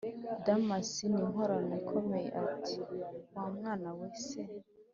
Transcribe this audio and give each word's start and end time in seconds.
damas 0.45 0.89
ninkorora 1.09 1.73
ikomeye 1.79 2.29
ati: 2.53 2.77
wa 3.35 3.45
mwana 3.55 3.89
we 3.99 4.09
se 4.27 4.41